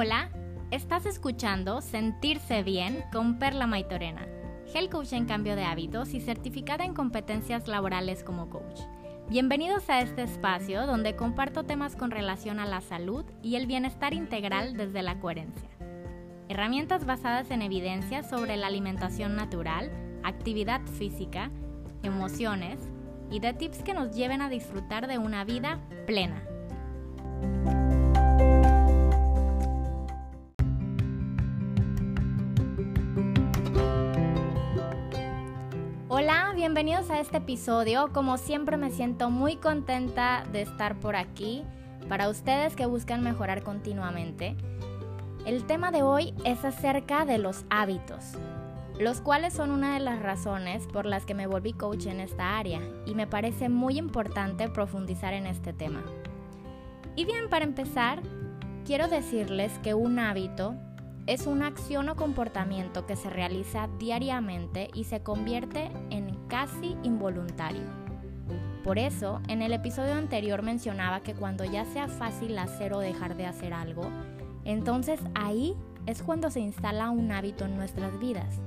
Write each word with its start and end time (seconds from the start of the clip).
Hola, 0.00 0.30
estás 0.70 1.06
escuchando 1.06 1.80
Sentirse 1.80 2.62
Bien 2.62 3.02
con 3.12 3.40
Perla 3.40 3.66
Maitorena, 3.66 4.28
Health 4.72 4.92
Coach 4.92 5.12
en 5.12 5.24
cambio 5.24 5.56
de 5.56 5.64
hábitos 5.64 6.14
y 6.14 6.20
certificada 6.20 6.84
en 6.84 6.94
competencias 6.94 7.66
laborales 7.66 8.22
como 8.22 8.48
coach. 8.48 8.78
Bienvenidos 9.28 9.90
a 9.90 10.00
este 10.00 10.22
espacio 10.22 10.86
donde 10.86 11.16
comparto 11.16 11.64
temas 11.64 11.96
con 11.96 12.12
relación 12.12 12.60
a 12.60 12.66
la 12.66 12.80
salud 12.80 13.24
y 13.42 13.56
el 13.56 13.66
bienestar 13.66 14.14
integral 14.14 14.76
desde 14.76 15.02
la 15.02 15.18
coherencia. 15.18 15.68
Herramientas 16.48 17.04
basadas 17.04 17.50
en 17.50 17.62
evidencia 17.62 18.22
sobre 18.22 18.56
la 18.56 18.68
alimentación 18.68 19.34
natural, 19.34 19.90
actividad 20.22 20.80
física, 20.82 21.50
emociones 22.04 22.78
y 23.32 23.40
de 23.40 23.52
tips 23.52 23.82
que 23.82 23.94
nos 23.94 24.14
lleven 24.14 24.42
a 24.42 24.48
disfrutar 24.48 25.08
de 25.08 25.18
una 25.18 25.42
vida 25.42 25.80
plena. 26.06 26.47
Bienvenidos 36.68 37.08
a 37.08 37.18
este 37.18 37.38
episodio. 37.38 38.10
Como 38.12 38.36
siempre 38.36 38.76
me 38.76 38.90
siento 38.90 39.30
muy 39.30 39.56
contenta 39.56 40.44
de 40.52 40.60
estar 40.60 41.00
por 41.00 41.16
aquí 41.16 41.62
para 42.10 42.28
ustedes 42.28 42.76
que 42.76 42.84
buscan 42.84 43.22
mejorar 43.22 43.62
continuamente. 43.62 44.54
El 45.46 45.64
tema 45.64 45.90
de 45.90 46.02
hoy 46.02 46.34
es 46.44 46.66
acerca 46.66 47.24
de 47.24 47.38
los 47.38 47.64
hábitos, 47.70 48.34
los 49.00 49.22
cuales 49.22 49.54
son 49.54 49.70
una 49.70 49.94
de 49.94 50.00
las 50.00 50.20
razones 50.20 50.86
por 50.88 51.06
las 51.06 51.24
que 51.24 51.32
me 51.32 51.46
volví 51.46 51.72
coach 51.72 52.04
en 52.04 52.20
esta 52.20 52.58
área 52.58 52.82
y 53.06 53.14
me 53.14 53.26
parece 53.26 53.70
muy 53.70 53.96
importante 53.96 54.68
profundizar 54.68 55.32
en 55.32 55.46
este 55.46 55.72
tema. 55.72 56.02
Y 57.16 57.24
bien, 57.24 57.48
para 57.48 57.64
empezar, 57.64 58.20
quiero 58.84 59.08
decirles 59.08 59.72
que 59.78 59.94
un 59.94 60.18
hábito 60.18 60.74
es 61.26 61.46
una 61.46 61.66
acción 61.66 62.10
o 62.10 62.16
comportamiento 62.16 63.06
que 63.06 63.16
se 63.16 63.30
realiza 63.30 63.88
diariamente 63.98 64.90
y 64.92 65.04
se 65.04 65.22
convierte 65.22 65.90
en 66.10 66.37
casi 66.48 66.96
involuntario. 67.02 67.84
Por 68.84 68.98
eso, 68.98 69.40
en 69.48 69.62
el 69.62 69.72
episodio 69.72 70.14
anterior 70.14 70.62
mencionaba 70.62 71.20
que 71.20 71.34
cuando 71.34 71.64
ya 71.64 71.84
sea 71.84 72.08
fácil 72.08 72.58
hacer 72.58 72.92
o 72.94 73.00
dejar 73.00 73.36
de 73.36 73.46
hacer 73.46 73.72
algo, 73.72 74.10
entonces 74.64 75.20
ahí 75.34 75.74
es 76.06 76.22
cuando 76.22 76.50
se 76.50 76.60
instala 76.60 77.10
un 77.10 77.30
hábito 77.30 77.64
en 77.64 77.76
nuestras 77.76 78.18
vidas. 78.18 78.60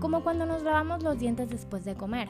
Como 0.00 0.22
cuando 0.22 0.46
nos 0.46 0.62
lavamos 0.62 1.02
los 1.02 1.18
dientes 1.18 1.50
después 1.50 1.84
de 1.84 1.94
comer. 1.94 2.28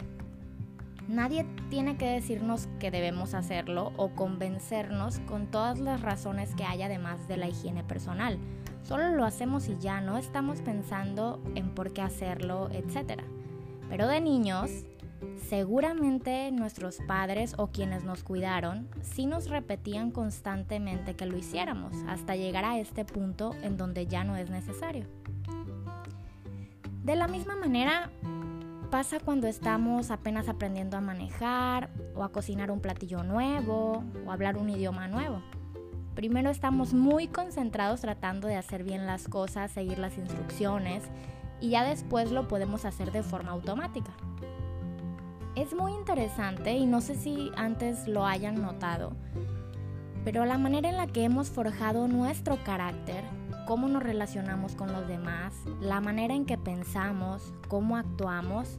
Nadie 1.06 1.46
tiene 1.70 1.96
que 1.96 2.06
decirnos 2.06 2.68
que 2.78 2.90
debemos 2.90 3.32
hacerlo 3.32 3.92
o 3.96 4.10
convencernos 4.10 5.20
con 5.20 5.46
todas 5.46 5.78
las 5.78 6.02
razones 6.02 6.54
que 6.54 6.64
hay 6.64 6.82
además 6.82 7.28
de 7.28 7.38
la 7.38 7.48
higiene 7.48 7.82
personal 7.82 8.38
Solo 8.88 9.10
lo 9.10 9.26
hacemos 9.26 9.68
y 9.68 9.76
ya 9.78 10.00
no 10.00 10.16
estamos 10.16 10.62
pensando 10.62 11.42
en 11.54 11.74
por 11.74 11.92
qué 11.92 12.00
hacerlo, 12.00 12.70
etc. 12.72 13.20
Pero 13.88 14.06
de 14.06 14.20
niños, 14.20 14.70
seguramente 15.48 16.50
nuestros 16.52 16.98
padres 17.06 17.54
o 17.56 17.68
quienes 17.68 18.04
nos 18.04 18.22
cuidaron 18.22 18.88
sí 19.02 19.26
nos 19.26 19.48
repetían 19.48 20.10
constantemente 20.10 21.16
que 21.16 21.26
lo 21.26 21.36
hiciéramos 21.36 21.94
hasta 22.06 22.36
llegar 22.36 22.64
a 22.64 22.78
este 22.78 23.04
punto 23.04 23.54
en 23.62 23.76
donde 23.76 24.06
ya 24.06 24.24
no 24.24 24.36
es 24.36 24.50
necesario. 24.50 25.06
De 27.02 27.16
la 27.16 27.26
misma 27.26 27.56
manera, 27.56 28.10
pasa 28.90 29.18
cuando 29.20 29.46
estamos 29.46 30.10
apenas 30.10 30.48
aprendiendo 30.48 30.96
a 30.96 31.00
manejar 31.00 31.88
o 32.14 32.22
a 32.22 32.30
cocinar 32.30 32.70
un 32.70 32.80
platillo 32.80 33.22
nuevo 33.22 34.04
o 34.26 34.32
hablar 34.32 34.56
un 34.56 34.68
idioma 34.68 35.08
nuevo. 35.08 35.42
Primero 36.14 36.50
estamos 36.50 36.94
muy 36.94 37.28
concentrados 37.28 38.00
tratando 38.00 38.48
de 38.48 38.56
hacer 38.56 38.82
bien 38.82 39.06
las 39.06 39.28
cosas, 39.28 39.70
seguir 39.70 39.98
las 39.98 40.18
instrucciones 40.18 41.04
y 41.60 41.70
ya 41.70 41.84
después 41.84 42.30
lo 42.30 42.48
podemos 42.48 42.84
hacer 42.84 43.12
de 43.12 43.22
forma 43.22 43.52
automática. 43.52 44.12
Es 45.54 45.74
muy 45.74 45.92
interesante 45.92 46.72
y 46.72 46.86
no 46.86 47.00
sé 47.00 47.16
si 47.16 47.50
antes 47.56 48.06
lo 48.06 48.24
hayan 48.24 48.62
notado, 48.62 49.12
pero 50.24 50.44
la 50.44 50.58
manera 50.58 50.88
en 50.88 50.96
la 50.96 51.06
que 51.06 51.24
hemos 51.24 51.50
forjado 51.50 52.06
nuestro 52.06 52.62
carácter, 52.62 53.24
cómo 53.66 53.88
nos 53.88 54.02
relacionamos 54.02 54.74
con 54.74 54.92
los 54.92 55.08
demás, 55.08 55.54
la 55.80 56.00
manera 56.00 56.34
en 56.34 56.44
que 56.44 56.58
pensamos, 56.58 57.52
cómo 57.68 57.96
actuamos, 57.96 58.78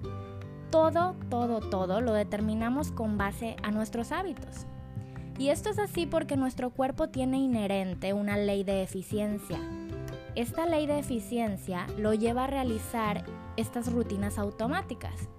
todo, 0.70 1.16
todo, 1.30 1.60
todo 1.60 2.02
lo 2.02 2.14
determinamos 2.14 2.92
con 2.92 3.18
base 3.18 3.56
a 3.64 3.72
nuestros 3.72 4.12
hábitos. 4.12 4.66
Y 5.38 5.50
esto 5.50 5.70
es 5.70 5.80
así 5.80 6.06
porque 6.06 6.38
nuestro 6.38 6.70
cuerpo 6.70 7.10
tiene 7.10 7.38
inherente 7.38 8.14
una 8.14 8.38
ley 8.38 8.64
de 8.64 8.84
eficiencia. 8.84 9.60
Esta 10.36 10.66
ley 10.66 10.86
de 10.86 11.00
eficiencia 11.00 11.88
lo 11.98 12.14
lleva 12.14 12.46
a 12.46 12.48
realizar 12.48 13.26
estas 13.58 13.92
rutinas 13.92 14.38
automáticas 14.38 15.30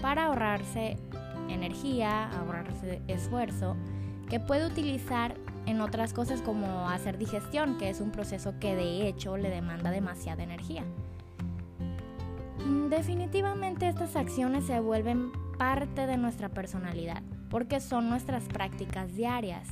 para 0.00 0.26
ahorrarse 0.26 0.96
energía, 1.48 2.28
ahorrarse 2.30 3.02
esfuerzo, 3.08 3.76
que 4.28 4.40
puede 4.40 4.66
utilizar 4.66 5.36
en 5.66 5.80
otras 5.80 6.12
cosas 6.12 6.42
como 6.42 6.88
hacer 6.88 7.18
digestión, 7.18 7.78
que 7.78 7.90
es 7.90 8.00
un 8.00 8.10
proceso 8.10 8.58
que 8.58 8.74
de 8.74 9.06
hecho 9.06 9.36
le 9.36 9.48
demanda 9.48 9.90
demasiada 9.90 10.42
energía. 10.42 10.84
Definitivamente 12.88 13.88
estas 13.88 14.16
acciones 14.16 14.66
se 14.66 14.80
vuelven 14.80 15.32
parte 15.56 16.06
de 16.06 16.16
nuestra 16.16 16.48
personalidad 16.48 17.22
porque 17.50 17.80
son 17.80 18.08
nuestras 18.08 18.44
prácticas 18.44 19.14
diarias. 19.14 19.68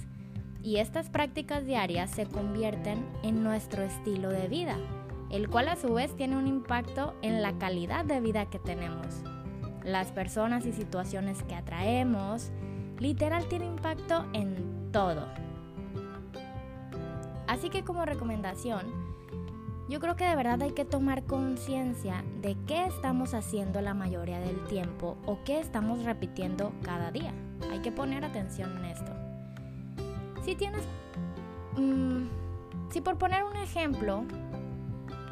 Y 0.63 0.77
estas 0.77 1.09
prácticas 1.09 1.65
diarias 1.65 2.11
se 2.11 2.27
convierten 2.27 3.07
en 3.23 3.43
nuestro 3.43 3.83
estilo 3.83 4.29
de 4.29 4.49
vida, 4.49 4.77
el 5.31 5.49
cual 5.49 5.69
a 5.69 5.77
su 5.77 5.95
vez 5.95 6.15
tiene 6.17 6.37
un 6.37 6.47
impacto 6.47 7.15
en 7.23 7.41
la 7.41 7.59
calidad 7.59 8.05
de 8.05 8.21
vida 8.21 8.47
que 8.47 8.59
tenemos. 8.59 9.23
Las 9.85 10.13
personas 10.13 10.67
y 10.67 10.73
situaciones 10.73 11.43
que 11.45 11.55
atraemos, 11.55 12.51
literal 12.99 13.49
tiene 13.49 13.67
impacto 13.67 14.27
en 14.35 14.91
todo. 14.93 15.27
Así 17.47 17.71
que 17.71 17.83
como 17.83 18.05
recomendación, 18.05 19.11
yo 19.89 19.99
creo 19.99 20.15
que 20.15 20.25
de 20.25 20.37
verdad 20.37 20.63
hay 20.63 20.71
que 20.71 20.85
tomar 20.85 21.25
conciencia 21.25 22.23
de 22.41 22.57
qué 22.67 22.85
estamos 22.85 23.35
haciendo 23.35 23.81
la 23.81 23.95
mayoría 23.95 24.39
del 24.39 24.63
tiempo 24.67 25.17
o 25.27 25.39
qué 25.45 25.59
estamos 25.59 26.05
repitiendo 26.05 26.73
cada 26.85 27.11
día. 27.11 27.33
Hay 27.73 27.81
que 27.81 27.91
poner 27.91 28.25
atención 28.25 28.77
en 28.77 28.85
esto. 28.85 29.20
Si 30.51 30.57
tienes... 30.57 30.83
Mm, 31.77 32.25
si 32.91 33.01
por 33.01 33.19
poner 33.19 33.45
un 33.45 33.55
ejemplo, 33.55 34.25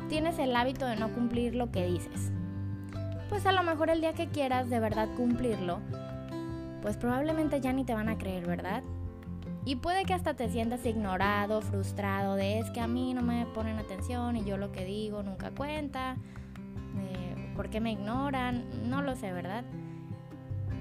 tienes 0.08 0.38
el 0.38 0.54
hábito 0.54 0.86
de 0.86 0.94
no 0.94 1.12
cumplir 1.12 1.56
lo 1.56 1.72
que 1.72 1.84
dices, 1.86 2.30
pues 3.28 3.44
a 3.44 3.50
lo 3.50 3.64
mejor 3.64 3.90
el 3.90 4.00
día 4.00 4.12
que 4.12 4.28
quieras 4.28 4.70
de 4.70 4.78
verdad 4.78 5.08
cumplirlo, 5.16 5.80
pues 6.82 6.96
probablemente 6.96 7.60
ya 7.60 7.72
ni 7.72 7.84
te 7.84 7.94
van 7.94 8.08
a 8.08 8.16
creer, 8.16 8.46
¿verdad? 8.46 8.84
Y 9.64 9.74
puede 9.74 10.04
que 10.04 10.14
hasta 10.14 10.34
te 10.34 10.48
sientas 10.50 10.86
ignorado, 10.86 11.62
frustrado, 11.62 12.36
de 12.36 12.60
es 12.60 12.70
que 12.70 12.78
a 12.78 12.86
mí 12.86 13.12
no 13.12 13.22
me 13.22 13.44
ponen 13.46 13.76
atención 13.80 14.36
y 14.36 14.44
yo 14.44 14.56
lo 14.56 14.70
que 14.70 14.84
digo 14.84 15.24
nunca 15.24 15.50
cuenta, 15.50 16.16
eh, 16.96 17.52
¿por 17.56 17.70
qué 17.70 17.80
me 17.80 17.90
ignoran? 17.90 18.88
No 18.88 19.02
lo 19.02 19.16
sé, 19.16 19.32
¿verdad? 19.32 19.64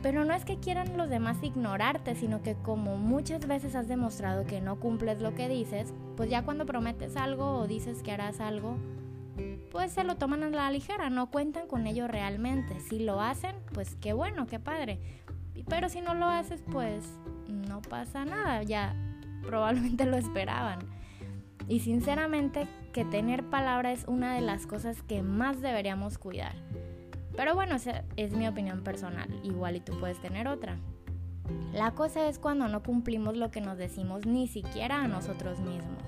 Pero 0.07 0.23
no 0.23 0.33
es 0.33 0.45
que 0.45 0.55
quieran 0.55 0.95
los 0.95 1.09
demás 1.09 1.43
ignorarte, 1.43 2.15
sino 2.15 2.41
que 2.41 2.55
como 2.55 2.95
muchas 2.95 3.45
veces 3.45 3.75
has 3.75 3.89
demostrado 3.89 4.45
que 4.45 4.61
no 4.61 4.79
cumples 4.79 5.19
lo 5.19 5.35
que 5.35 5.49
dices, 5.49 5.93
pues 6.15 6.29
ya 6.29 6.43
cuando 6.43 6.65
prometes 6.65 7.17
algo 7.17 7.57
o 7.57 7.67
dices 7.67 8.03
que 8.03 8.13
harás 8.13 8.39
algo, 8.39 8.77
pues 9.69 9.91
se 9.91 10.05
lo 10.05 10.15
toman 10.15 10.43
a 10.43 10.49
la 10.49 10.71
ligera, 10.71 11.09
no 11.09 11.29
cuentan 11.29 11.67
con 11.67 11.87
ello 11.87 12.07
realmente. 12.07 12.79
Si 12.79 12.99
lo 12.99 13.19
hacen, 13.19 13.57
pues 13.73 13.95
qué 13.95 14.13
bueno, 14.13 14.47
qué 14.47 14.61
padre. 14.61 15.01
Pero 15.67 15.89
si 15.89 15.99
no 15.99 16.13
lo 16.13 16.27
haces, 16.27 16.63
pues 16.71 17.03
no 17.49 17.81
pasa 17.81 18.23
nada, 18.23 18.63
ya 18.63 18.95
probablemente 19.45 20.05
lo 20.05 20.15
esperaban. 20.15 20.79
Y 21.67 21.81
sinceramente 21.81 22.65
que 22.93 23.03
tener 23.03 23.43
palabra 23.43 23.91
es 23.91 24.05
una 24.07 24.35
de 24.35 24.39
las 24.39 24.67
cosas 24.67 25.03
que 25.03 25.21
más 25.21 25.59
deberíamos 25.59 26.17
cuidar. 26.17 26.55
Pero 27.37 27.53
bueno, 27.53 27.75
esa 27.75 28.03
es 28.17 28.33
mi 28.33 28.47
opinión 28.47 28.83
personal, 28.83 29.29
igual 29.43 29.75
y 29.75 29.79
tú 29.79 29.97
puedes 29.99 30.19
tener 30.19 30.47
otra. 30.47 30.77
La 31.71 31.91
cosa 31.91 32.27
es 32.27 32.39
cuando 32.39 32.67
no 32.67 32.81
cumplimos 32.81 33.37
lo 33.37 33.51
que 33.51 33.61
nos 33.61 33.77
decimos 33.77 34.25
ni 34.25 34.47
siquiera 34.47 35.03
a 35.03 35.07
nosotros 35.07 35.59
mismos. 35.59 36.03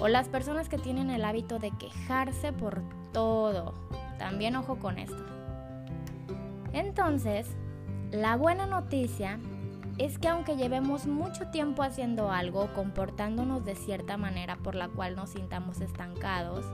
O 0.00 0.08
las 0.08 0.28
personas 0.28 0.68
que 0.68 0.76
tienen 0.76 1.08
el 1.10 1.24
hábito 1.24 1.60
de 1.60 1.70
quejarse 1.70 2.52
por 2.52 2.82
todo. 3.12 3.74
También 4.18 4.56
ojo 4.56 4.76
con 4.80 4.98
esto. 4.98 5.24
Entonces, 6.72 7.46
la 8.10 8.36
buena 8.36 8.66
noticia 8.66 9.38
es 9.98 10.18
que 10.18 10.26
aunque 10.26 10.56
llevemos 10.56 11.06
mucho 11.06 11.46
tiempo 11.52 11.84
haciendo 11.84 12.32
algo, 12.32 12.72
comportándonos 12.74 13.64
de 13.64 13.76
cierta 13.76 14.16
manera 14.16 14.56
por 14.56 14.74
la 14.74 14.88
cual 14.88 15.14
nos 15.14 15.30
sintamos 15.30 15.80
estancados, 15.80 16.66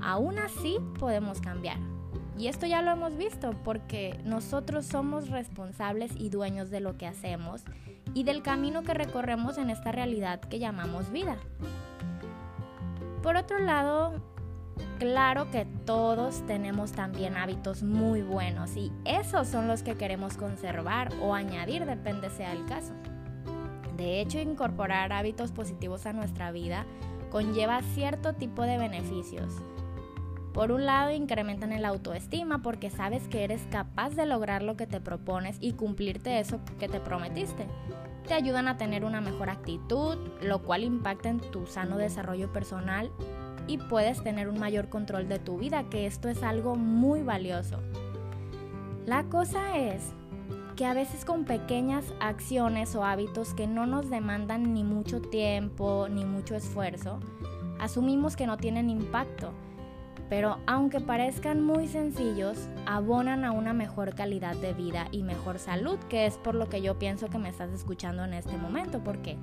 aún 0.00 0.38
así 0.38 0.78
podemos 1.00 1.40
cambiar. 1.40 1.97
Y 2.38 2.46
esto 2.46 2.66
ya 2.66 2.82
lo 2.82 2.92
hemos 2.92 3.16
visto 3.16 3.52
porque 3.64 4.18
nosotros 4.24 4.86
somos 4.86 5.28
responsables 5.28 6.12
y 6.16 6.30
dueños 6.30 6.70
de 6.70 6.78
lo 6.78 6.96
que 6.96 7.08
hacemos 7.08 7.64
y 8.14 8.22
del 8.22 8.42
camino 8.42 8.82
que 8.84 8.94
recorremos 8.94 9.58
en 9.58 9.70
esta 9.70 9.90
realidad 9.90 10.40
que 10.40 10.60
llamamos 10.60 11.10
vida. 11.10 11.36
Por 13.24 13.36
otro 13.36 13.58
lado, 13.58 14.22
claro 15.00 15.50
que 15.50 15.66
todos 15.84 16.46
tenemos 16.46 16.92
también 16.92 17.36
hábitos 17.36 17.82
muy 17.82 18.22
buenos 18.22 18.76
y 18.76 18.92
esos 19.04 19.48
son 19.48 19.66
los 19.66 19.82
que 19.82 19.96
queremos 19.96 20.36
conservar 20.36 21.12
o 21.20 21.34
añadir, 21.34 21.86
depende 21.86 22.30
sea 22.30 22.52
el 22.52 22.64
caso. 22.66 22.92
De 23.96 24.20
hecho, 24.20 24.38
incorporar 24.38 25.12
hábitos 25.12 25.50
positivos 25.50 26.06
a 26.06 26.12
nuestra 26.12 26.52
vida 26.52 26.86
conlleva 27.30 27.82
cierto 27.82 28.34
tipo 28.34 28.62
de 28.62 28.78
beneficios. 28.78 29.52
Por 30.52 30.72
un 30.72 30.86
lado, 30.86 31.10
incrementan 31.12 31.72
el 31.72 31.84
autoestima 31.84 32.62
porque 32.62 32.90
sabes 32.90 33.28
que 33.28 33.44
eres 33.44 33.62
capaz 33.70 34.10
de 34.10 34.26
lograr 34.26 34.62
lo 34.62 34.76
que 34.76 34.86
te 34.86 35.00
propones 35.00 35.56
y 35.60 35.72
cumplirte 35.72 36.40
eso 36.40 36.60
que 36.78 36.88
te 36.88 37.00
prometiste. 37.00 37.66
Te 38.26 38.34
ayudan 38.34 38.68
a 38.68 38.76
tener 38.76 39.04
una 39.04 39.20
mejor 39.20 39.50
actitud, 39.50 40.16
lo 40.42 40.62
cual 40.62 40.84
impacta 40.84 41.28
en 41.28 41.40
tu 41.40 41.66
sano 41.66 41.96
desarrollo 41.96 42.52
personal 42.52 43.10
y 43.66 43.78
puedes 43.78 44.22
tener 44.22 44.48
un 44.48 44.58
mayor 44.58 44.88
control 44.88 45.28
de 45.28 45.38
tu 45.38 45.58
vida, 45.58 45.84
que 45.90 46.06
esto 46.06 46.28
es 46.28 46.42
algo 46.42 46.74
muy 46.74 47.22
valioso. 47.22 47.78
La 49.06 49.24
cosa 49.24 49.78
es 49.78 50.12
que 50.76 50.86
a 50.86 50.94
veces 50.94 51.24
con 51.24 51.44
pequeñas 51.44 52.04
acciones 52.20 52.94
o 52.94 53.04
hábitos 53.04 53.54
que 53.54 53.66
no 53.66 53.86
nos 53.86 54.10
demandan 54.10 54.74
ni 54.74 54.84
mucho 54.84 55.20
tiempo 55.20 56.08
ni 56.10 56.24
mucho 56.24 56.54
esfuerzo, 56.54 57.20
asumimos 57.80 58.36
que 58.36 58.46
no 58.46 58.56
tienen 58.58 58.90
impacto, 58.90 59.52
pero 60.28 60.58
aunque 60.66 61.00
parezcan 61.00 61.64
muy 61.64 61.88
sencillos, 61.88 62.68
abonan 62.86 63.44
a 63.44 63.52
una 63.52 63.72
mejor 63.72 64.14
calidad 64.14 64.56
de 64.56 64.74
vida 64.74 65.08
y 65.10 65.22
mejor 65.22 65.58
salud, 65.58 65.98
que 66.08 66.26
es 66.26 66.36
por 66.36 66.54
lo 66.54 66.68
que 66.68 66.82
yo 66.82 66.98
pienso 66.98 67.28
que 67.28 67.38
me 67.38 67.48
estás 67.48 67.70
escuchando 67.70 68.24
en 68.24 68.34
este 68.34 68.56
momento, 68.56 69.02
porque 69.02 69.38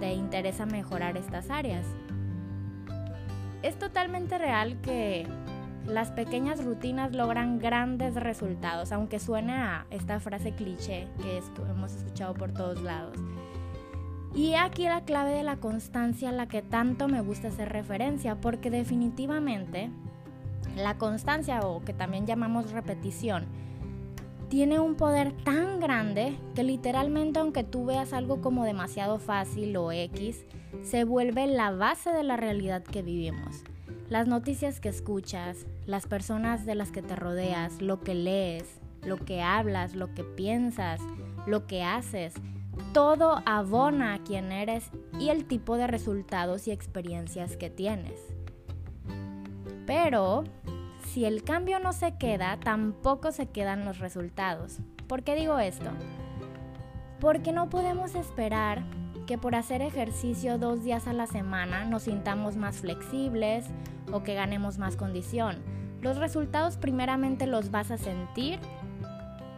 te 0.00 0.12
interesa 0.12 0.66
mejorar 0.66 1.16
estas 1.16 1.50
áreas. 1.50 1.86
Es 3.62 3.78
totalmente 3.78 4.36
real 4.38 4.80
que 4.82 5.26
las 5.86 6.10
pequeñas 6.10 6.64
rutinas 6.64 7.14
logran 7.14 7.58
grandes 7.58 8.14
resultados, 8.14 8.92
aunque 8.92 9.18
suene 9.18 9.54
a 9.54 9.86
esta 9.90 10.20
frase 10.20 10.52
cliché 10.52 11.08
que 11.22 11.40
hemos 11.70 11.94
escuchado 11.94 12.34
por 12.34 12.52
todos 12.52 12.82
lados. 12.82 13.16
Y 14.34 14.54
aquí 14.54 14.84
la 14.84 15.00
clave 15.02 15.32
de 15.32 15.42
la 15.42 15.56
constancia 15.56 16.28
a 16.28 16.32
la 16.32 16.46
que 16.46 16.60
tanto 16.60 17.08
me 17.08 17.22
gusta 17.22 17.48
hacer 17.48 17.70
referencia, 17.70 18.38
porque 18.40 18.70
definitivamente 18.70 19.90
la 20.76 20.98
constancia 20.98 21.60
o 21.60 21.80
que 21.80 21.92
también 21.92 22.26
llamamos 22.26 22.70
repetición, 22.70 23.46
tiene 24.48 24.78
un 24.78 24.94
poder 24.94 25.32
tan 25.42 25.80
grande 25.80 26.38
que 26.54 26.62
literalmente 26.62 27.40
aunque 27.40 27.64
tú 27.64 27.84
veas 27.84 28.12
algo 28.12 28.40
como 28.40 28.64
demasiado 28.64 29.18
fácil 29.18 29.76
o 29.76 29.90
X, 29.90 30.44
se 30.82 31.04
vuelve 31.04 31.46
la 31.46 31.72
base 31.72 32.10
de 32.12 32.22
la 32.22 32.36
realidad 32.36 32.84
que 32.84 33.02
vivimos. 33.02 33.64
Las 34.08 34.28
noticias 34.28 34.78
que 34.78 34.88
escuchas, 34.88 35.66
las 35.84 36.06
personas 36.06 36.64
de 36.64 36.76
las 36.76 36.92
que 36.92 37.02
te 37.02 37.16
rodeas, 37.16 37.82
lo 37.82 38.00
que 38.00 38.14
lees, 38.14 38.80
lo 39.02 39.16
que 39.16 39.42
hablas, 39.42 39.96
lo 39.96 40.14
que 40.14 40.22
piensas, 40.22 41.00
lo 41.46 41.66
que 41.66 41.82
haces, 41.82 42.34
todo 42.92 43.42
abona 43.46 44.14
a 44.14 44.18
quién 44.18 44.52
eres 44.52 44.90
y 45.18 45.30
el 45.30 45.44
tipo 45.46 45.76
de 45.76 45.88
resultados 45.88 46.68
y 46.68 46.70
experiencias 46.70 47.56
que 47.56 47.68
tienes. 47.70 48.35
Pero 49.86 50.44
si 51.04 51.24
el 51.24 51.44
cambio 51.44 51.78
no 51.78 51.92
se 51.92 52.16
queda, 52.18 52.58
tampoco 52.58 53.32
se 53.32 53.46
quedan 53.46 53.84
los 53.84 54.00
resultados. 54.00 54.80
¿Por 55.06 55.22
qué 55.22 55.34
digo 55.34 55.58
esto? 55.58 55.90
Porque 57.20 57.52
no 57.52 57.70
podemos 57.70 58.14
esperar 58.14 58.82
que 59.26 59.38
por 59.38 59.54
hacer 59.54 59.82
ejercicio 59.82 60.58
dos 60.58 60.84
días 60.84 61.06
a 61.06 61.12
la 61.12 61.26
semana 61.26 61.84
nos 61.84 62.02
sintamos 62.02 62.56
más 62.56 62.76
flexibles 62.78 63.64
o 64.12 64.22
que 64.22 64.34
ganemos 64.34 64.78
más 64.78 64.96
condición. 64.96 65.56
Los 66.00 66.18
resultados 66.18 66.76
primeramente 66.76 67.46
los 67.46 67.70
vas 67.70 67.90
a 67.90 67.98
sentir 67.98 68.60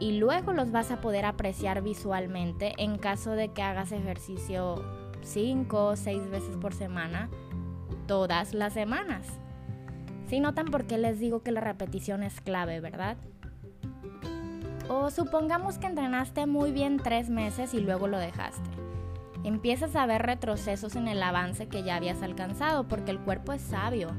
y 0.01 0.19
luego 0.19 0.53
los 0.53 0.71
vas 0.71 0.91
a 0.91 1.01
poder 1.01 1.25
apreciar 1.25 1.83
visualmente 1.83 2.75
en 2.79 2.99
caso 2.99 3.33
de 3.33 3.49
que 3.49 3.63
hagas 3.63 3.93
ejercicio 3.93 4.85
5 5.23 5.87
o 5.87 5.97
6 5.97 6.31
veces 6.31 6.57
por 6.57 6.73
semana 6.73 7.29
todas 8.07 8.55
las 8.55 8.73
semanas. 8.73 9.27
Si 10.29 10.41
notan 10.41 10.67
por 10.67 10.87
qué 10.87 10.99
les 10.99 11.19
digo 11.19 11.43
que 11.43 11.53
la 11.53 11.61
repetición 11.61 12.23
es 12.23 12.41
clave, 12.41 12.81
¿verdad? 12.81 13.17
O 14.89 15.11
supongamos 15.11 15.79
que 15.79 15.87
entrenaste 15.87 16.47
muy 16.47 16.71
bien 16.73 16.99
tres 16.99 17.29
meses 17.31 17.75
y 17.75 17.81
luego 17.81 18.09
lo 18.09 18.19
dejaste 18.19 18.79
empiezas 19.45 19.97
a 19.97 20.07
ver 20.07 20.23
retrocesos 20.23 20.97
en 20.97 21.09
el 21.09 21.23
avance 21.23 21.69
que 21.69 21.83
ya 21.83 21.97
habías 21.97 22.23
alcanzado 22.23 22.89
porque 22.89 23.11
el 23.11 23.21
cuerpo 23.21 23.53
es 23.53 23.63
sabio 23.63 24.11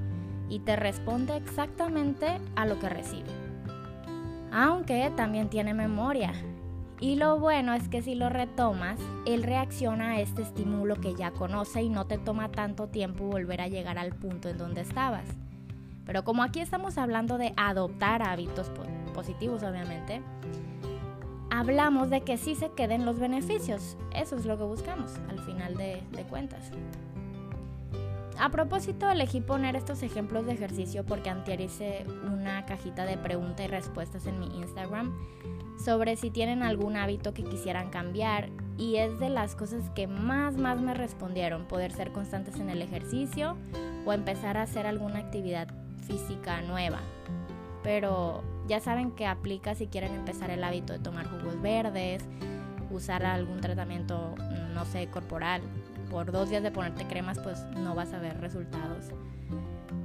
y 0.50 0.60
te 0.60 0.76
responde 0.76 1.38
exactamente 1.38 2.40
a 2.56 2.66
lo 2.66 2.80
que 2.80 2.90
recibe. 2.90 3.30
Aunque 4.52 5.12
también 5.16 5.50
tiene 5.50 5.74
memoria. 5.74 6.34
Y 7.00 7.16
lo 7.16 7.40
bueno 7.40 7.74
es 7.74 7.88
que 7.88 8.02
si 8.02 8.16
lo 8.16 8.28
retomas, 8.30 9.00
él 9.26 9.44
reacciona 9.44 10.12
a 10.12 10.20
este 10.20 10.42
estímulo 10.42 10.96
que 10.96 11.14
ya 11.14 11.32
conoce 11.32 11.82
y 11.84 11.90
no 11.90 12.08
te 12.08 12.18
toma 12.18 12.52
tanto 12.52 12.88
tiempo 12.88 13.26
volver 13.26 13.62
a 13.62 13.68
llegar 13.68 13.98
al 13.98 14.14
punto 14.16 14.50
en 14.50 14.58
donde 14.58 14.82
estabas. 14.82 15.24
Pero 16.10 16.24
como 16.24 16.42
aquí 16.42 16.60
estamos 16.60 16.98
hablando 16.98 17.38
de 17.38 17.54
adoptar 17.56 18.24
hábitos 18.24 18.72
positivos, 19.14 19.62
obviamente, 19.62 20.24
hablamos 21.52 22.10
de 22.10 22.22
que 22.22 22.40
sí 22.40 22.56
se 22.56 22.72
queden 22.72 23.06
los 23.06 23.20
beneficios. 23.20 23.96
Eso 24.16 24.36
es 24.36 24.48
lo 24.48 24.58
que 24.58 24.64
buscamos 24.64 25.12
al 25.30 25.40
final 25.42 25.78
de, 25.78 26.02
cuentas. 26.28 26.72
A 28.40 28.50
propósito, 28.50 29.08
elegí 29.08 29.40
poner 29.40 29.76
estos 29.76 30.02
ejemplos 30.02 30.48
de 30.48 30.54
ejercicio 30.54 31.06
porque 31.06 31.30
antier 31.30 31.62
hice 31.62 32.08
una 32.24 32.66
cajita 32.66 33.06
de 33.06 33.16
preguntas 33.16 33.68
y 33.68 33.70
respuestas 33.70 34.26
en 34.26 34.40
mi 34.40 34.48
Instagram 34.58 35.14
sobre 35.78 36.16
si 36.16 36.32
tienen 36.32 36.64
algún 36.64 36.98
hábito 36.98 37.36
que 37.36 37.44
quisieran 37.44 37.92
cambiar 37.92 38.50
y 38.80 38.96
es 38.96 39.20
de 39.20 39.30
las 39.30 39.56
cosas 39.56 39.92
que 39.92 40.08
más 40.08 40.58
más 40.58 40.82
me 40.82 40.96
respondieron, 40.96 41.68
poder 41.68 41.92
ser 41.92 42.12
constantes 42.12 42.60
en 42.60 42.72
el 42.72 42.82
ejercicio 42.82 43.58
o 44.08 44.12
empezar 44.12 44.58
a 44.58 44.64
hacer 44.64 44.88
alguna 44.88 45.20
actividad 45.20 45.79
física 46.10 46.62
nueva. 46.62 47.00
Pero 47.84 48.44
ya 48.68 48.80
saben 48.80 49.12
que 49.12 49.26
aplica 49.26 49.76
si 49.76 49.88
quieren 49.88 50.14
empezar 50.14 50.50
el 50.50 50.64
hábito 50.64 50.92
de 50.92 51.00
tomar 51.00 51.28
jugos 51.28 51.62
verdes, 51.62 52.28
usar 52.92 53.26
algún 53.26 53.62
tratamiento, 53.62 54.36
no 54.74 54.86
sé, 54.86 55.08
corporal. 55.08 55.62
Por 56.10 56.32
dos 56.32 56.50
días 56.50 56.64
de 56.64 56.72
ponerte 56.72 57.06
cremas, 57.06 57.40
pues 57.40 57.64
no 57.78 57.96
vas 57.96 58.14
a 58.14 58.20
ver 58.20 58.42
resultados. 58.42 59.12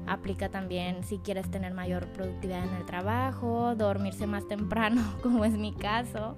Aplica 0.07 0.51
también 0.51 1.03
si 1.03 1.19
quieres 1.19 1.51
tener 1.51 1.73
mayor 1.73 2.07
productividad 2.13 2.63
en 2.63 2.75
el 2.75 2.85
trabajo, 2.85 3.75
dormirse 3.75 4.27
más 4.27 4.47
temprano, 4.47 5.03
como 5.23 5.45
es 5.45 5.55
mi 5.55 5.73
caso. 5.73 6.37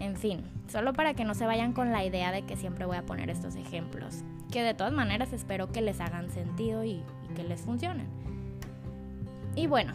En 0.00 0.16
fin, 0.16 0.42
solo 0.66 0.92
para 0.92 1.14
que 1.14 1.24
no 1.24 1.34
se 1.34 1.46
vayan 1.46 1.72
con 1.72 1.92
la 1.92 2.04
idea 2.04 2.32
de 2.32 2.42
que 2.42 2.56
siempre 2.56 2.86
voy 2.86 2.96
a 2.96 3.06
poner 3.06 3.30
estos 3.30 3.54
ejemplos, 3.54 4.24
que 4.50 4.62
de 4.62 4.74
todas 4.74 4.92
maneras 4.92 5.32
espero 5.32 5.70
que 5.70 5.82
les 5.82 6.00
hagan 6.00 6.30
sentido 6.30 6.82
y, 6.82 7.02
y 7.30 7.34
que 7.34 7.44
les 7.44 7.60
funcionen. 7.60 8.23
Y 9.56 9.66
bueno, 9.66 9.94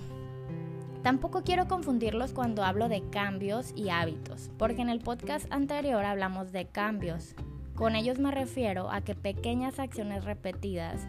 Tampoco 1.03 1.43
quiero 1.43 1.67
confundirlos 1.67 2.33
cuando 2.33 2.63
hablo 2.63 2.89
de 2.89 3.01
cambios 3.09 3.71
y 3.73 3.89
hábitos, 3.89 4.49
porque 4.57 4.81
en 4.81 4.89
el 4.89 4.99
podcast 4.99 5.51
anterior 5.51 6.03
hablamos 6.03 6.51
de 6.51 6.67
cambios. 6.67 7.35
Con 7.73 7.95
ellos 7.95 8.19
me 8.19 8.31
refiero 8.31 8.91
a 8.91 8.99
que 9.01 9.15
pequeñas 9.15 9.79
acciones 9.79 10.25
repetidas 10.25 11.07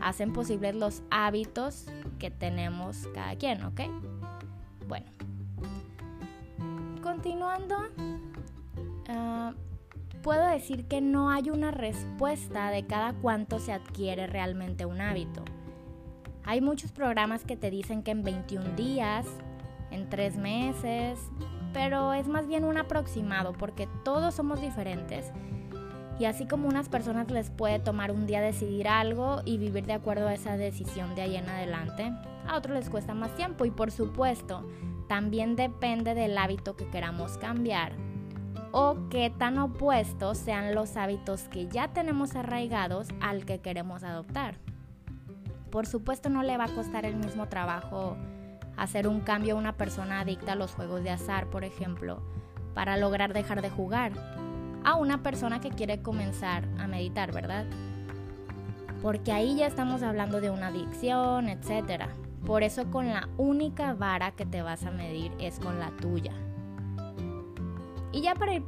hacen 0.00 0.32
posibles 0.32 0.76
los 0.76 1.02
hábitos 1.10 1.86
que 2.20 2.30
tenemos 2.30 3.08
cada 3.12 3.34
quien, 3.34 3.64
¿ok? 3.64 3.80
Bueno, 4.86 5.06
continuando, 7.02 7.76
ah, 9.08 9.52
puedo 10.22 10.46
decir 10.46 10.86
que 10.86 11.00
no 11.00 11.30
hay 11.30 11.50
una 11.50 11.72
respuesta 11.72 12.70
de 12.70 12.86
cada 12.86 13.14
cuánto 13.14 13.58
se 13.58 13.72
adquiere 13.72 14.28
realmente 14.28 14.86
un 14.86 15.00
hábito. 15.00 15.44
Hay 16.46 16.60
muchos 16.60 16.92
programas 16.92 17.44
que 17.44 17.56
te 17.56 17.70
dicen 17.70 18.02
que 18.02 18.10
en 18.10 18.22
21 18.22 18.76
días, 18.76 19.26
en 19.90 20.10
3 20.10 20.36
meses, 20.36 21.18
pero 21.72 22.12
es 22.12 22.28
más 22.28 22.46
bien 22.46 22.64
un 22.64 22.76
aproximado 22.76 23.54
porque 23.54 23.88
todos 24.04 24.34
somos 24.34 24.60
diferentes. 24.60 25.32
Y 26.18 26.26
así 26.26 26.46
como 26.46 26.68
unas 26.68 26.88
personas 26.88 27.30
les 27.30 27.50
puede 27.50 27.78
tomar 27.78 28.12
un 28.12 28.26
día 28.26 28.40
decidir 28.40 28.88
algo 28.88 29.40
y 29.44 29.58
vivir 29.58 29.86
de 29.86 29.94
acuerdo 29.94 30.28
a 30.28 30.34
esa 30.34 30.56
decisión 30.56 31.14
de 31.14 31.22
ahí 31.22 31.36
en 31.36 31.48
adelante, 31.48 32.12
a 32.46 32.56
otros 32.56 32.76
les 32.76 32.90
cuesta 32.90 33.14
más 33.14 33.34
tiempo 33.36 33.64
y 33.64 33.70
por 33.70 33.90
supuesto 33.90 34.68
también 35.08 35.56
depende 35.56 36.14
del 36.14 36.36
hábito 36.38 36.76
que 36.76 36.88
queramos 36.88 37.36
cambiar 37.38 37.92
o 38.70 39.08
qué 39.08 39.30
tan 39.30 39.58
opuestos 39.58 40.38
sean 40.38 40.74
los 40.74 40.96
hábitos 40.96 41.48
que 41.48 41.68
ya 41.68 41.88
tenemos 41.92 42.36
arraigados 42.36 43.08
al 43.20 43.44
que 43.44 43.60
queremos 43.60 44.04
adoptar 44.04 44.58
por 45.74 45.88
supuesto 45.88 46.28
no 46.28 46.44
le 46.44 46.56
va 46.56 46.66
a 46.66 46.74
costar 46.74 47.04
el 47.04 47.16
mismo 47.16 47.48
trabajo 47.48 48.16
hacer 48.76 49.08
un 49.08 49.18
cambio 49.18 49.56
a 49.56 49.58
una 49.58 49.76
persona 49.76 50.20
adicta 50.20 50.52
a 50.52 50.54
los 50.54 50.72
juegos 50.72 51.02
de 51.02 51.10
azar, 51.10 51.50
por 51.50 51.64
ejemplo, 51.64 52.22
para 52.74 52.96
lograr 52.96 53.32
dejar 53.32 53.60
de 53.60 53.70
jugar, 53.70 54.12
a 54.84 54.94
una 54.94 55.24
persona 55.24 55.60
que 55.60 55.70
quiere 55.70 56.00
comenzar 56.00 56.64
a 56.78 56.86
meditar, 56.86 57.32
¿verdad? 57.32 57.66
porque 59.02 59.32
ahí 59.32 59.56
ya 59.56 59.66
estamos 59.66 60.04
hablando 60.04 60.40
de 60.40 60.50
una 60.50 60.68
adicción, 60.68 61.48
etc. 61.48 62.04
Por 62.46 62.62
eso 62.62 62.88
con 62.92 63.08
la 63.08 63.28
única 63.36 63.94
vara 63.94 64.30
que 64.30 64.46
te 64.46 64.62
vas 64.62 64.84
a 64.84 64.92
medir 64.92 65.32
es 65.40 65.58
con 65.58 65.80
la 65.80 65.90
tuya. 65.90 66.34
Y 68.12 68.20
ya 68.22 68.36
para 68.36 68.54
ir 68.54 68.62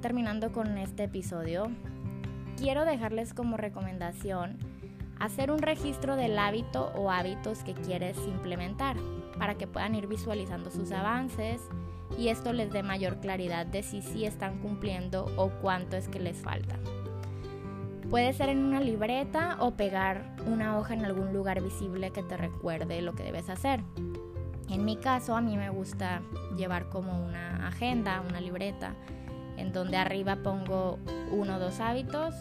terminando 0.00 0.52
con 0.52 0.78
este 0.78 1.04
episodio, 1.04 1.72
quiero 2.56 2.84
dejarles 2.84 3.34
como 3.34 3.56
recomendación 3.56 4.58
hacer 5.18 5.50
un 5.50 5.58
registro 5.58 6.16
del 6.16 6.38
hábito 6.38 6.92
o 6.94 7.10
hábitos 7.10 7.62
que 7.62 7.74
quieres 7.74 8.16
implementar 8.26 8.96
para 9.38 9.54
que 9.56 9.66
puedan 9.66 9.94
ir 9.94 10.06
visualizando 10.06 10.70
sus 10.70 10.92
avances 10.92 11.60
y 12.18 12.28
esto 12.28 12.52
les 12.52 12.72
dé 12.72 12.82
mayor 12.82 13.20
claridad 13.20 13.66
de 13.66 13.82
si 13.82 14.02
sí 14.02 14.24
están 14.24 14.58
cumpliendo 14.60 15.26
o 15.36 15.50
cuánto 15.60 15.96
es 15.96 16.08
que 16.08 16.20
les 16.20 16.36
falta. 16.36 16.78
Puede 18.10 18.32
ser 18.32 18.50
en 18.50 18.64
una 18.64 18.80
libreta 18.80 19.56
o 19.58 19.72
pegar 19.72 20.36
una 20.46 20.78
hoja 20.78 20.94
en 20.94 21.04
algún 21.04 21.32
lugar 21.32 21.60
visible 21.60 22.12
que 22.12 22.22
te 22.22 22.36
recuerde 22.36 23.02
lo 23.02 23.14
que 23.14 23.24
debes 23.24 23.50
hacer. 23.50 23.80
En 24.68 24.84
mi 24.84 24.96
caso, 24.96 25.34
a 25.34 25.40
mí 25.40 25.56
me 25.56 25.70
gusta 25.70 26.22
llevar 26.56 26.88
como 26.88 27.24
una 27.24 27.66
agenda, 27.66 28.22
una 28.28 28.40
libreta, 28.40 28.94
en 29.56 29.72
donde 29.72 29.96
arriba 29.96 30.36
pongo 30.36 30.98
uno 31.32 31.56
o 31.56 31.58
dos 31.58 31.80
hábitos 31.80 32.34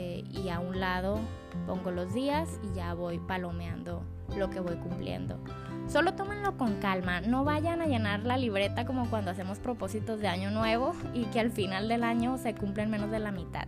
eh, 0.00 0.22
y 0.30 0.48
a 0.48 0.60
un 0.60 0.78
lado 0.78 1.18
pongo 1.66 1.90
los 1.90 2.14
días 2.14 2.60
y 2.62 2.76
ya 2.76 2.94
voy 2.94 3.18
palomeando 3.18 4.04
lo 4.36 4.48
que 4.48 4.60
voy 4.60 4.76
cumpliendo. 4.76 5.40
Solo 5.88 6.14
tómenlo 6.14 6.56
con 6.56 6.76
calma, 6.76 7.20
no 7.20 7.42
vayan 7.42 7.82
a 7.82 7.86
llenar 7.86 8.20
la 8.22 8.36
libreta 8.36 8.86
como 8.86 9.10
cuando 9.10 9.32
hacemos 9.32 9.58
propósitos 9.58 10.20
de 10.20 10.28
año 10.28 10.52
nuevo 10.52 10.92
y 11.14 11.24
que 11.24 11.40
al 11.40 11.50
final 11.50 11.88
del 11.88 12.04
año 12.04 12.38
se 12.38 12.54
cumplen 12.54 12.90
menos 12.90 13.10
de 13.10 13.18
la 13.18 13.32
mitad. 13.32 13.66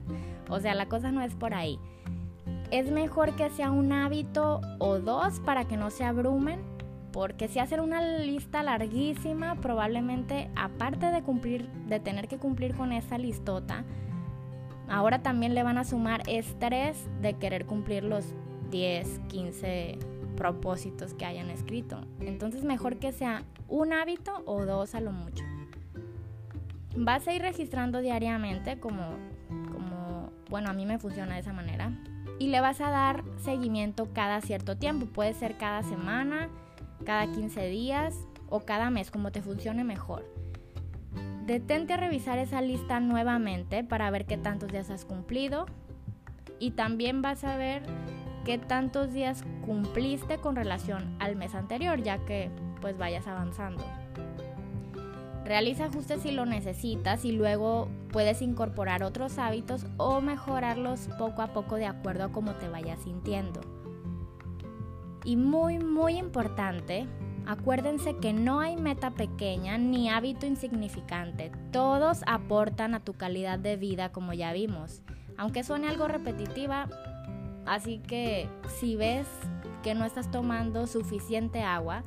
O 0.49 0.61
sea, 0.61 0.77
la 0.77 0.87
cosa 0.87 1.11
no 1.11 1.21
es 1.21 1.35
por 1.35 1.53
ahí. 1.53 1.81
Es 2.71 2.93
mejor 2.93 3.35
que 3.35 3.51
sea 3.51 3.73
un 3.73 3.93
hábito 3.93 4.61
o 4.79 5.01
dos 5.01 5.41
para 5.41 5.65
que 5.65 5.77
no 5.77 5.91
se 5.91 6.05
abrumen, 6.05 6.61
porque 7.13 7.49
si 7.49 7.59
hacen 7.59 7.81
una 7.81 8.03
lista 8.03 8.63
larguísima, 8.63 9.57
probablemente 9.57 10.49
aparte 10.55 11.07
de 11.07 11.23
cumplir 11.23 11.69
de 11.89 11.99
tener 11.99 12.29
que 12.29 12.39
cumplir 12.39 12.77
con 12.77 12.93
esa 12.93 13.19
listota, 13.19 13.85
ahora 14.91 15.23
también 15.23 15.55
le 15.55 15.63
van 15.63 15.79
a 15.79 15.85
sumar 15.85 16.23
estrés 16.29 17.09
de 17.23 17.35
querer 17.35 17.65
cumplir 17.65 18.05
los 18.05 18.27
10, 18.71 19.21
15 19.29 19.99
propósitos 20.37 21.15
que 21.15 21.25
hayan 21.25 21.51
escrito. 21.51 22.01
Entonces 22.21 22.65
mejor 22.65 22.97
que 22.99 23.13
sea 23.13 23.45
un 23.69 23.93
hábito 23.93 24.43
o 24.47 24.65
dos 24.67 24.95
a 24.95 25.01
lo 25.01 25.13
mucho. 25.13 25.45
Vas 26.97 27.29
a 27.29 27.35
ir 27.35 27.43
registrando 27.43 28.01
diariamente 28.01 28.79
como, 28.81 29.17
como, 29.73 30.33
bueno, 30.49 30.71
a 30.71 30.73
mí 30.73 30.87
me 30.87 30.99
funciona 30.99 31.35
de 31.35 31.41
esa 31.41 31.53
manera. 31.53 31.93
Y 32.39 32.49
le 32.49 32.61
vas 32.61 32.81
a 32.81 32.91
dar 32.91 33.23
seguimiento 33.37 34.09
cada 34.13 34.41
cierto 34.41 34.77
tiempo. 34.77 35.07
Puede 35.07 35.35
ser 35.35 35.57
cada 35.57 35.83
semana, 35.83 36.49
cada 37.05 37.31
15 37.31 37.69
días 37.69 38.17
o 38.49 38.61
cada 38.61 38.91
mes, 38.91 39.11
como 39.11 39.31
te 39.31 39.43
funcione 39.43 39.85
mejor. 39.85 40.40
Detente 41.51 41.95
a 41.95 41.97
revisar 41.97 42.39
esa 42.39 42.63
lista 42.63 43.01
nuevamente 43.01 43.83
para 43.83 44.09
ver 44.13 44.25
qué 44.25 44.39
tantos 44.39 44.71
días 44.71 44.89
has 44.89 45.05
cumplido. 45.05 45.67
Y 46.61 46.71
también 46.71 47.23
vas 47.23 47.43
a 47.43 47.57
ver 47.57 47.83
qué 48.45 48.57
tantos 48.57 49.13
días 49.13 49.43
cumpliste 49.67 50.39
con 50.39 50.55
relación 50.55 51.17
al 51.19 51.35
mes 51.35 51.57
anterior, 51.57 52.01
ya 52.05 52.25
que 52.25 52.53
pues 52.81 52.97
vayas 52.99 53.27
avanzando. 53.27 53.83
Realiza 55.45 55.87
ajustes 55.87 56.23
si 56.23 56.31
lo 56.31 56.47
necesitas 56.47 57.25
y 57.25 57.33
luego 57.33 57.89
puedes 58.13 58.43
incorporar 58.43 59.03
otros 59.03 59.37
hábitos 59.41 59.87
o 59.97 60.21
mejorarlos 60.21 61.09
poco 61.19 61.43
a 61.43 61.49
poco 61.49 61.75
de 61.75 61.87
acuerdo 61.87 62.27
a 62.27 62.31
cómo 62.31 62.53
te 62.53 62.69
vayas 62.69 63.01
sintiendo. 63.01 63.61
Y 65.25 65.35
muy 65.35 65.81
muy 65.81 66.17
importante, 66.17 67.09
acuérdense 67.53 68.17
que 68.17 68.33
no 68.33 68.61
hay 68.61 68.77
meta 68.77 69.11
pequeña 69.11 69.79
ni 69.79 70.09
hábito 70.09 70.47
insignificante. 70.47 71.51
Todos 71.73 72.23
aportan 72.27 72.95
a 72.95 73.01
tu 73.01 73.15
calidad 73.15 73.59
de 73.59 73.77
vida 73.77 74.13
como 74.13 74.33
ya 74.33 74.53
vimos. 74.53 75.03
Aunque 75.37 75.65
suene 75.65 75.89
algo 75.89 76.07
repetitiva, 76.07 76.89
Así 77.67 77.99
que 77.99 78.49
si 78.81 78.97
ves 78.97 79.27
que 79.83 79.95
no 79.95 80.05
estás 80.05 80.31
tomando 80.31 80.87
suficiente 80.87 81.63
agua, 81.63 82.03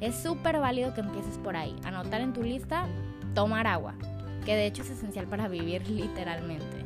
es 0.00 0.14
súper 0.14 0.60
válido 0.60 0.94
que 0.94 1.00
empieces 1.00 1.38
por 1.38 1.56
ahí. 1.56 1.74
Anotar 1.84 2.20
en 2.20 2.32
tu 2.32 2.42
lista, 2.42 2.86
tomar 3.34 3.66
agua, 3.66 3.94
que 4.44 4.54
de 4.54 4.66
hecho 4.66 4.82
es 4.82 4.90
esencial 4.90 5.26
para 5.26 5.48
vivir 5.48 5.88
literalmente. 5.90 6.77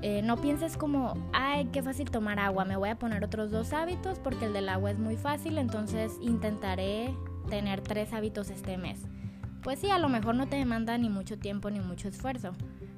Eh, 0.00 0.22
no 0.22 0.36
pienses 0.36 0.76
como, 0.76 1.14
ay, 1.32 1.68
qué 1.72 1.82
fácil 1.82 2.10
tomar 2.10 2.38
agua, 2.38 2.64
me 2.64 2.76
voy 2.76 2.88
a 2.88 2.98
poner 2.98 3.24
otros 3.24 3.50
dos 3.50 3.72
hábitos 3.72 4.18
porque 4.20 4.44
el 4.44 4.52
del 4.52 4.68
agua 4.68 4.92
es 4.92 4.98
muy 4.98 5.16
fácil, 5.16 5.58
entonces 5.58 6.12
intentaré 6.20 7.12
tener 7.48 7.80
tres 7.80 8.12
hábitos 8.12 8.50
este 8.50 8.76
mes. 8.76 9.00
Pues 9.62 9.80
sí, 9.80 9.90
a 9.90 9.98
lo 9.98 10.08
mejor 10.08 10.36
no 10.36 10.46
te 10.46 10.56
demanda 10.56 10.96
ni 10.98 11.08
mucho 11.08 11.36
tiempo 11.36 11.68
ni 11.70 11.80
mucho 11.80 12.08
esfuerzo, 12.08 12.52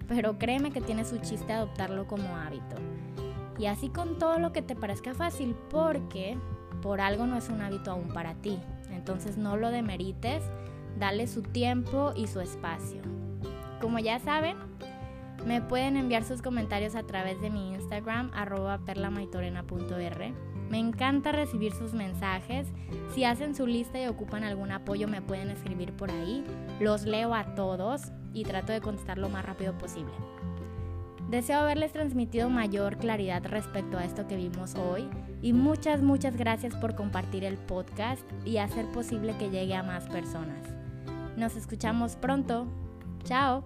pero 0.08 0.38
créeme 0.38 0.72
que 0.72 0.82
tiene 0.82 1.06
su 1.06 1.18
chiste 1.18 1.54
adoptarlo 1.54 2.06
como 2.06 2.36
hábito. 2.36 2.76
Y 3.58 3.66
así 3.66 3.88
con 3.88 4.18
todo 4.18 4.38
lo 4.38 4.52
que 4.52 4.60
te 4.60 4.76
parezca 4.76 5.14
fácil, 5.14 5.54
porque 5.70 6.36
por 6.82 7.00
algo 7.00 7.26
no 7.26 7.36
es 7.36 7.48
un 7.48 7.62
hábito 7.62 7.90
aún 7.90 8.08
para 8.08 8.34
ti. 8.34 8.58
Entonces 8.90 9.38
no 9.38 9.56
lo 9.56 9.70
demerites, 9.70 10.42
dale 10.98 11.26
su 11.26 11.42
tiempo 11.42 12.12
y 12.14 12.26
su 12.26 12.40
espacio. 12.40 13.02
Como 13.80 13.98
ya 13.98 14.18
saben, 14.18 14.56
me 15.46 15.60
pueden 15.60 15.96
enviar 15.96 16.24
sus 16.24 16.42
comentarios 16.42 16.94
a 16.94 17.02
través 17.02 17.40
de 17.40 17.50
mi 17.50 17.72
Instagram, 17.74 18.30
arroba 18.34 18.78
perlamaitorena.r. 18.78 20.34
Me 20.70 20.78
encanta 20.78 21.32
recibir 21.32 21.72
sus 21.72 21.94
mensajes. 21.94 22.68
Si 23.14 23.24
hacen 23.24 23.54
su 23.54 23.66
lista 23.66 24.00
y 24.00 24.06
ocupan 24.06 24.44
algún 24.44 24.70
apoyo, 24.70 25.08
me 25.08 25.20
pueden 25.20 25.50
escribir 25.50 25.92
por 25.92 26.10
ahí. 26.10 26.44
Los 26.78 27.04
leo 27.04 27.34
a 27.34 27.54
todos 27.54 28.12
y 28.32 28.44
trato 28.44 28.72
de 28.72 28.80
contestar 28.80 29.18
lo 29.18 29.28
más 29.28 29.44
rápido 29.44 29.76
posible. 29.76 30.12
Deseo 31.28 31.60
haberles 31.60 31.92
transmitido 31.92 32.50
mayor 32.50 32.96
claridad 32.96 33.44
respecto 33.46 33.98
a 33.98 34.04
esto 34.04 34.26
que 34.26 34.36
vimos 34.36 34.74
hoy 34.74 35.08
y 35.42 35.52
muchas, 35.52 36.02
muchas 36.02 36.36
gracias 36.36 36.74
por 36.74 36.96
compartir 36.96 37.44
el 37.44 37.56
podcast 37.56 38.22
y 38.44 38.56
hacer 38.56 38.86
posible 38.90 39.36
que 39.38 39.48
llegue 39.48 39.76
a 39.76 39.84
más 39.84 40.08
personas. 40.08 40.66
Nos 41.36 41.54
escuchamos 41.54 42.16
pronto. 42.16 42.66
Chao. 43.24 43.64